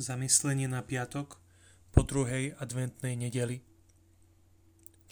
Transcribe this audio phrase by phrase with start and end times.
[0.00, 1.36] Zamyslenie na piatok
[1.92, 3.60] po druhej adventnej nedeli.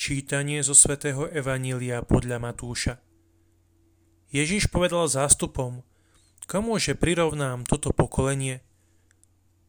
[0.01, 2.97] Čítanie zo svätého Evanília podľa Matúša.
[4.33, 5.85] Ježiš povedal zástupom,
[6.49, 8.65] komuže prirovnám toto pokolenie?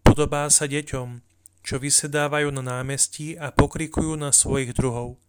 [0.08, 1.20] Podobá sa deťom,
[1.68, 5.20] čo vysedávajú na námestí a pokrikujú na svojich druhov.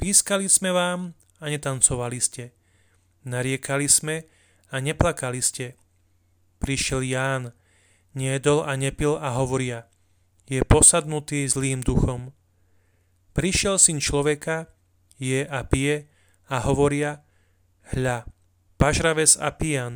[0.00, 2.56] Pískali sme vám a netancovali ste.
[3.28, 4.24] Nariekali sme
[4.72, 5.76] a neplakali ste.
[6.64, 7.52] Prišiel Ján,
[8.16, 9.84] nejedol a nepil a hovoria,
[10.48, 12.32] je posadnutý zlým duchom.
[13.36, 14.72] Prišiel syn človeka,
[15.20, 16.08] je a pije
[16.48, 17.20] a hovoria,
[17.92, 18.24] hľa,
[18.80, 19.94] pažravec a pijan,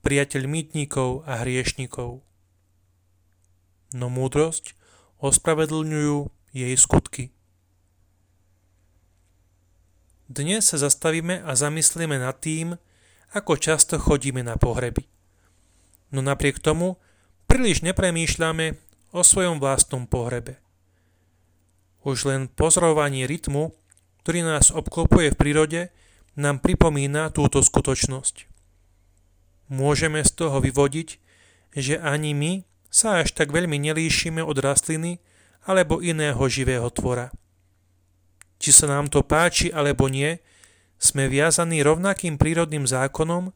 [0.00, 2.24] priateľ mýtnikov a hriešnikov.
[3.92, 4.72] No múdrosť
[5.20, 7.34] ospravedlňujú jej skutky.
[10.30, 12.78] Dnes sa zastavíme a zamyslíme nad tým,
[13.34, 15.10] ako často chodíme na pohreby.
[16.14, 17.02] No napriek tomu
[17.50, 18.78] príliš nepremýšľame
[19.10, 20.62] o svojom vlastnom pohrebe.
[22.06, 23.74] Už len pozorovanie rytmu,
[24.22, 25.80] ktorý nás obklopuje v prírode,
[26.38, 28.46] nám pripomína túto skutočnosť.
[29.66, 31.18] Môžeme z toho vyvodiť,
[31.74, 32.52] že ani my
[32.86, 35.18] sa až tak veľmi nelíšime od rastliny
[35.66, 37.34] alebo iného živého tvora.
[38.62, 40.38] Či sa nám to páči alebo nie,
[41.02, 43.50] sme viazaní rovnakým prírodným zákonom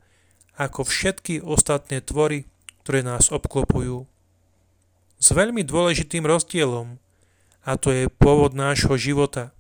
[0.59, 2.51] ako všetky ostatné tvory
[2.85, 4.05] ktoré nás obklopujú.
[5.17, 7.01] S veľmi dôležitým rozdielom,
[7.65, 9.57] a to je pôvod nášho života.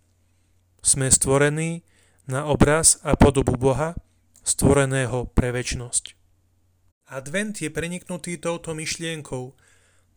[0.84, 1.88] Sme stvorení
[2.28, 3.96] na obraz a podobu Boha,
[4.44, 6.12] stvoreného pre väčnosť.
[7.08, 9.56] Advent je preniknutý touto myšlienkou.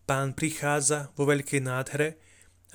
[0.04, 2.20] Pán prichádza vo veľkej nádhre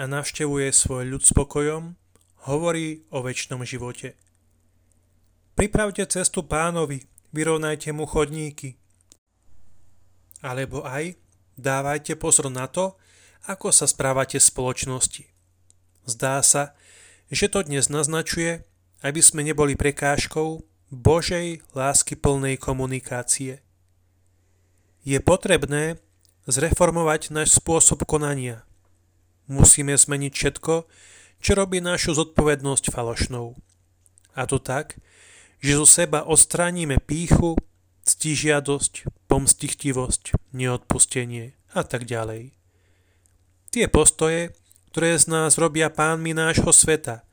[0.01, 2.01] a navštevuje svoj ľud spokojom,
[2.49, 4.17] hovorí o väčšnom živote.
[5.53, 7.05] Pripravte cestu pánovi,
[7.37, 8.81] vyrovnajte mu chodníky,
[10.43, 11.17] alebo aj
[11.57, 12.99] dávajte pozor na to,
[13.47, 15.25] ako sa správate v spoločnosti.
[16.07, 16.75] Zdá sa,
[17.31, 18.67] že to dnes naznačuje,
[19.03, 20.63] aby sme neboli prekážkou
[20.93, 23.65] Božej lásky plnej komunikácie.
[25.03, 25.99] Je potrebné
[26.47, 28.63] zreformovať náš spôsob konania.
[29.51, 30.75] Musíme zmeniť všetko,
[31.43, 33.59] čo robí našu zodpovednosť falošnou.
[34.39, 35.03] A to tak,
[35.59, 37.59] že zo seba odstránime píchu,
[38.03, 42.53] ctižiadosť, pomstichtivosť, neodpustenie a tak ďalej.
[43.73, 44.53] Tie postoje,
[44.93, 47.25] ktoré z nás robia pánmi nášho sveta,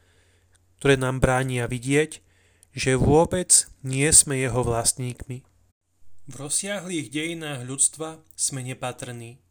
[0.80, 2.24] ktoré nám bránia vidieť,
[2.72, 5.44] že vôbec nie sme jeho vlastníkmi.
[6.30, 9.42] V rozsiahlých dejinách ľudstva sme nepatrní.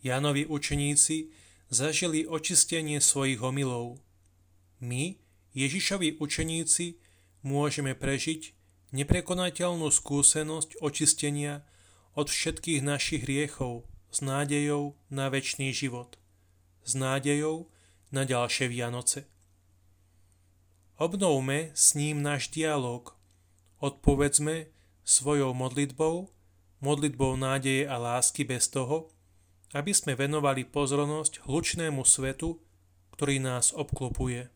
[0.00, 1.30] Jánovi učeníci
[1.68, 4.00] zažili očistenie svojich omylov.
[4.80, 5.20] My,
[5.52, 6.98] Ježišovi učeníci,
[7.44, 8.55] môžeme prežiť
[8.96, 11.68] neprekonateľnú skúsenosť očistenia
[12.16, 16.16] od všetkých našich hriechov s nádejou na väčší život,
[16.80, 17.68] s nádejou
[18.08, 19.28] na ďalšie Vianoce.
[20.96, 23.12] Obnovme s ním náš dialog,
[23.84, 24.72] odpovedzme
[25.04, 26.32] svojou modlitbou,
[26.80, 29.12] modlitbou nádeje a lásky bez toho,
[29.76, 32.64] aby sme venovali pozornosť hlučnému svetu,
[33.12, 34.55] ktorý nás obklopuje.